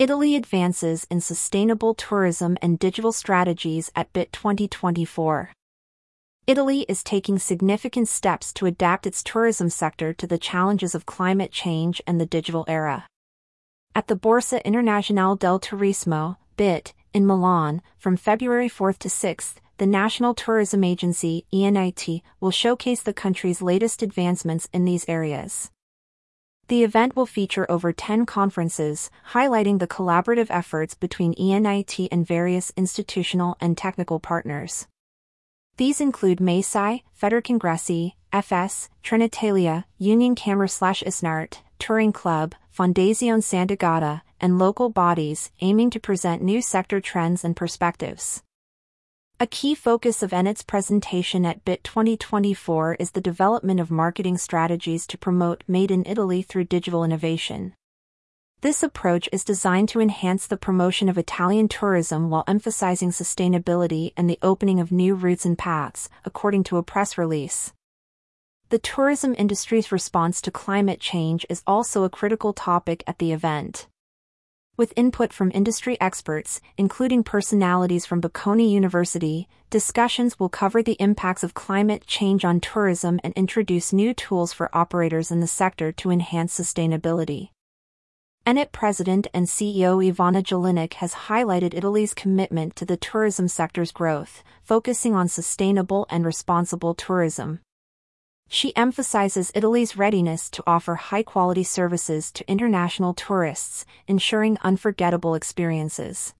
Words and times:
Italy 0.00 0.34
advances 0.34 1.06
in 1.10 1.20
sustainable 1.20 1.92
tourism 1.92 2.56
and 2.62 2.78
digital 2.78 3.12
strategies 3.12 3.92
at 3.94 4.10
BIT 4.14 4.32
2024. 4.32 5.50
Italy 6.46 6.86
is 6.88 7.04
taking 7.04 7.38
significant 7.38 8.08
steps 8.08 8.50
to 8.54 8.64
adapt 8.64 9.06
its 9.06 9.22
tourism 9.22 9.68
sector 9.68 10.14
to 10.14 10.26
the 10.26 10.38
challenges 10.38 10.94
of 10.94 11.04
climate 11.04 11.52
change 11.52 12.00
and 12.06 12.18
the 12.18 12.24
digital 12.24 12.64
era. 12.66 13.06
At 13.94 14.08
the 14.08 14.16
Borsa 14.16 14.62
Internazionale 14.64 15.38
del 15.38 15.60
Turismo, 15.60 16.38
BIT, 16.56 16.94
in 17.12 17.26
Milan, 17.26 17.82
from 17.98 18.16
February 18.16 18.70
4 18.70 18.94
to 18.94 19.10
6, 19.10 19.54
the 19.76 19.86
National 19.86 20.32
Tourism 20.32 20.82
Agency, 20.82 21.44
ENIT, 21.52 22.22
will 22.40 22.50
showcase 22.50 23.02
the 23.02 23.12
country's 23.12 23.60
latest 23.60 24.02
advancements 24.02 24.66
in 24.72 24.86
these 24.86 25.04
areas. 25.10 25.70
The 26.70 26.84
event 26.84 27.16
will 27.16 27.26
feature 27.26 27.68
over 27.68 27.92
10 27.92 28.26
conferences, 28.26 29.10
highlighting 29.32 29.80
the 29.80 29.88
collaborative 29.88 30.46
efforts 30.50 30.94
between 30.94 31.34
ENIT 31.34 32.06
and 32.12 32.24
various 32.24 32.72
institutional 32.76 33.56
and 33.60 33.76
technical 33.76 34.20
partners. 34.20 34.86
These 35.78 36.00
include 36.00 36.38
MESAI, 36.38 37.02
Federcongressi, 37.20 38.12
FS, 38.32 38.88
Trenitalia, 39.02 39.82
Union 39.98 40.36
Camera 40.36 40.68
slash 40.68 41.02
Isnart, 41.02 41.56
Touring 41.80 42.12
Club, 42.12 42.54
Fondazione 42.72 43.42
Santagata, 43.42 44.22
and 44.40 44.60
local 44.60 44.90
bodies 44.90 45.50
aiming 45.60 45.90
to 45.90 45.98
present 45.98 46.40
new 46.40 46.62
sector 46.62 47.00
trends 47.00 47.44
and 47.44 47.56
perspectives. 47.56 48.44
A 49.42 49.46
key 49.46 49.74
focus 49.74 50.22
of 50.22 50.34
ENIT's 50.34 50.62
presentation 50.62 51.46
at 51.46 51.64
BIT 51.64 51.82
2024 51.82 52.96
is 52.96 53.12
the 53.12 53.22
development 53.22 53.80
of 53.80 53.90
marketing 53.90 54.36
strategies 54.36 55.06
to 55.06 55.16
promote 55.16 55.64
Made 55.66 55.90
in 55.90 56.04
Italy 56.04 56.42
through 56.42 56.64
digital 56.64 57.04
innovation. 57.04 57.72
This 58.60 58.82
approach 58.82 59.30
is 59.32 59.42
designed 59.42 59.88
to 59.88 60.00
enhance 60.00 60.46
the 60.46 60.58
promotion 60.58 61.08
of 61.08 61.16
Italian 61.16 61.68
tourism 61.68 62.28
while 62.28 62.44
emphasizing 62.46 63.12
sustainability 63.12 64.12
and 64.14 64.28
the 64.28 64.38
opening 64.42 64.78
of 64.78 64.92
new 64.92 65.14
routes 65.14 65.46
and 65.46 65.56
paths, 65.56 66.10
according 66.26 66.64
to 66.64 66.76
a 66.76 66.82
press 66.82 67.16
release. 67.16 67.72
The 68.68 68.78
tourism 68.78 69.34
industry's 69.38 69.90
response 69.90 70.42
to 70.42 70.50
climate 70.50 71.00
change 71.00 71.46
is 71.48 71.62
also 71.66 72.04
a 72.04 72.10
critical 72.10 72.52
topic 72.52 73.02
at 73.06 73.16
the 73.16 73.32
event 73.32 73.86
with 74.76 74.92
input 74.96 75.32
from 75.32 75.50
industry 75.54 76.00
experts, 76.00 76.60
including 76.76 77.22
personalities 77.22 78.06
from 78.06 78.20
Bocconi 78.20 78.70
University, 78.70 79.48
discussions 79.68 80.38
will 80.38 80.48
cover 80.48 80.82
the 80.82 80.96
impacts 81.00 81.42
of 81.42 81.54
climate 81.54 82.06
change 82.06 82.44
on 82.44 82.60
tourism 82.60 83.20
and 83.22 83.34
introduce 83.34 83.92
new 83.92 84.14
tools 84.14 84.52
for 84.52 84.74
operators 84.74 85.30
in 85.30 85.40
the 85.40 85.46
sector 85.46 85.92
to 85.92 86.10
enhance 86.10 86.58
sustainability. 86.58 87.50
ENIT 88.46 88.72
President 88.72 89.26
and 89.34 89.46
CEO 89.46 90.02
Ivana 90.02 90.42
Jelinek 90.42 90.94
has 90.94 91.28
highlighted 91.28 91.74
Italy's 91.74 92.14
commitment 92.14 92.74
to 92.76 92.86
the 92.86 92.96
tourism 92.96 93.48
sector's 93.48 93.92
growth, 93.92 94.42
focusing 94.62 95.14
on 95.14 95.28
sustainable 95.28 96.06
and 96.08 96.24
responsible 96.24 96.94
tourism. 96.94 97.60
She 98.52 98.76
emphasizes 98.76 99.52
Italy's 99.54 99.96
readiness 99.96 100.50
to 100.50 100.64
offer 100.66 100.96
high 100.96 101.22
quality 101.22 101.62
services 101.62 102.32
to 102.32 102.50
international 102.50 103.14
tourists, 103.14 103.86
ensuring 104.08 104.58
unforgettable 104.62 105.36
experiences. 105.36 106.34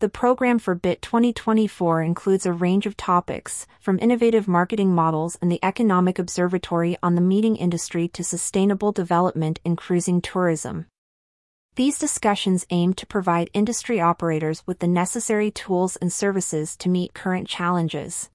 The 0.00 0.10
program 0.10 0.58
for 0.58 0.74
BIT 0.74 1.00
2024 1.00 2.02
includes 2.02 2.44
a 2.44 2.52
range 2.52 2.84
of 2.84 2.98
topics, 2.98 3.66
from 3.80 3.98
innovative 3.98 4.46
marketing 4.46 4.94
models 4.94 5.38
and 5.40 5.50
the 5.50 5.58
Economic 5.62 6.18
Observatory 6.18 6.98
on 7.02 7.14
the 7.14 7.22
meeting 7.22 7.56
industry 7.56 8.08
to 8.08 8.22
sustainable 8.22 8.92
development 8.92 9.58
in 9.64 9.74
cruising 9.74 10.20
tourism. 10.20 10.84
These 11.76 11.98
discussions 11.98 12.66
aim 12.68 12.92
to 12.92 13.06
provide 13.06 13.48
industry 13.54 14.02
operators 14.02 14.62
with 14.66 14.80
the 14.80 14.86
necessary 14.86 15.50
tools 15.50 15.96
and 15.96 16.12
services 16.12 16.76
to 16.76 16.90
meet 16.90 17.14
current 17.14 17.48
challenges. 17.48 18.28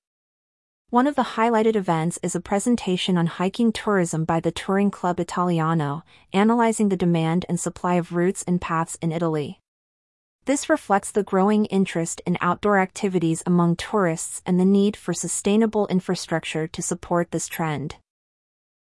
One 0.91 1.07
of 1.07 1.15
the 1.15 1.39
highlighted 1.39 1.77
events 1.77 2.19
is 2.21 2.35
a 2.35 2.41
presentation 2.41 3.17
on 3.17 3.27
hiking 3.27 3.71
tourism 3.71 4.25
by 4.25 4.41
the 4.41 4.51
Touring 4.51 4.91
Club 4.91 5.21
Italiano, 5.21 6.03
analyzing 6.33 6.89
the 6.89 6.97
demand 6.97 7.45
and 7.47 7.57
supply 7.57 7.93
of 7.93 8.11
routes 8.11 8.43
and 8.43 8.59
paths 8.59 8.97
in 9.01 9.13
Italy. 9.13 9.61
This 10.43 10.67
reflects 10.67 11.09
the 11.09 11.23
growing 11.23 11.63
interest 11.67 12.21
in 12.25 12.37
outdoor 12.41 12.77
activities 12.77 13.41
among 13.45 13.77
tourists 13.77 14.41
and 14.45 14.59
the 14.59 14.65
need 14.65 14.97
for 14.97 15.13
sustainable 15.13 15.87
infrastructure 15.87 16.67
to 16.67 16.81
support 16.81 17.31
this 17.31 17.47
trend. 17.47 17.95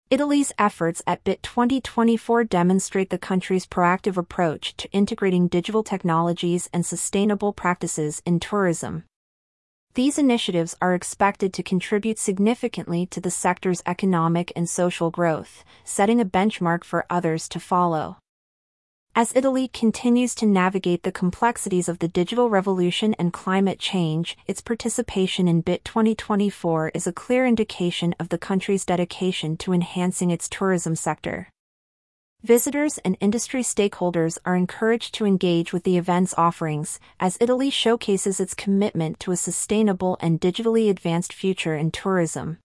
Italy's 0.09 0.53
efforts 0.57 1.01
at 1.05 1.25
BIT 1.25 1.43
2024 1.43 2.45
demonstrate 2.45 3.09
the 3.09 3.17
country's 3.17 3.67
proactive 3.67 4.15
approach 4.15 4.77
to 4.77 4.89
integrating 4.93 5.49
digital 5.49 5.83
technologies 5.83 6.69
and 6.71 6.85
sustainable 6.85 7.51
practices 7.51 8.21
in 8.25 8.39
tourism. 8.39 9.03
These 9.97 10.19
initiatives 10.19 10.75
are 10.79 10.93
expected 10.93 11.55
to 11.55 11.63
contribute 11.63 12.19
significantly 12.19 13.07
to 13.07 13.19
the 13.19 13.31
sector's 13.31 13.81
economic 13.87 14.53
and 14.55 14.69
social 14.69 15.09
growth, 15.09 15.63
setting 15.83 16.21
a 16.21 16.25
benchmark 16.25 16.83
for 16.83 17.07
others 17.09 17.49
to 17.49 17.59
follow. 17.59 18.17
As 19.15 19.35
Italy 19.35 19.67
continues 19.67 20.35
to 20.35 20.45
navigate 20.45 21.01
the 21.01 21.11
complexities 21.11 21.89
of 21.89 21.97
the 21.97 22.07
digital 22.07 22.51
revolution 22.51 23.15
and 23.17 23.33
climate 23.33 23.79
change, 23.79 24.37
its 24.45 24.61
participation 24.61 25.47
in 25.47 25.61
BIT 25.61 25.83
2024 25.83 26.91
is 26.93 27.07
a 27.07 27.11
clear 27.11 27.47
indication 27.47 28.13
of 28.19 28.29
the 28.29 28.37
country's 28.37 28.85
dedication 28.85 29.57
to 29.57 29.73
enhancing 29.73 30.29
its 30.29 30.47
tourism 30.47 30.95
sector. 30.95 31.49
Visitors 32.47 32.97
and 32.99 33.17
industry 33.19 33.61
stakeholders 33.61 34.37
are 34.45 34.55
encouraged 34.55 35.13
to 35.15 35.25
engage 35.25 35.73
with 35.73 35.83
the 35.83 35.97
event's 35.97 36.33
offerings, 36.37 36.97
as 37.19 37.37
Italy 37.41 37.69
showcases 37.69 38.39
its 38.39 38.53
commitment 38.53 39.19
to 39.19 39.33
a 39.33 39.35
sustainable 39.35 40.17
and 40.21 40.39
digitally 40.39 40.89
advanced 40.89 41.33
future 41.33 41.75
in 41.75 41.91
tourism. 41.91 42.59